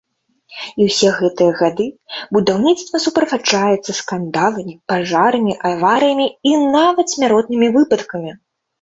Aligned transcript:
І 0.85 0.85
ўсе 0.87 1.09
гэтыя 1.19 1.51
гады 1.59 1.85
будаўніцтва 2.37 3.03
суправаджаецца 3.05 3.91
скандаламі, 4.01 4.75
пажарамі, 4.95 5.53
аварыямі 5.73 6.27
і 6.53 6.59
нават 6.77 7.07
смяротнымі 7.19 7.67
выпадкамі. 7.81 8.31